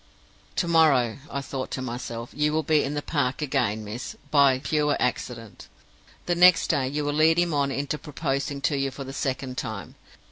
"'To 0.55 0.67
morrow,' 0.67 1.19
I 1.29 1.41
thought 1.41 1.69
to 1.69 1.79
myself, 1.83 2.31
'you 2.33 2.51
will 2.53 2.63
be 2.63 2.83
in 2.83 2.95
the 2.95 3.03
park 3.03 3.39
again, 3.43 3.83
miss, 3.83 4.15
by 4.31 4.57
pure 4.57 4.97
accident. 4.99 5.67
The 6.25 6.33
next 6.33 6.71
day, 6.71 6.87
you 6.87 7.05
will 7.05 7.13
lead 7.13 7.37
him 7.37 7.53
on 7.53 7.69
into 7.71 7.99
proposing 7.99 8.61
to 8.61 8.75
you 8.75 8.89
for 8.89 9.03
the 9.03 9.13
second 9.13 9.59
time. 9.59 9.93